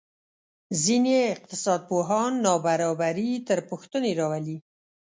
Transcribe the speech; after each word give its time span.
ځینې 0.83 1.15
اقتصادپوهان 1.35 2.31
نابرابري 2.45 3.31
تر 3.47 3.59
پوښتنې 3.69 4.11
راولي. 4.19 4.57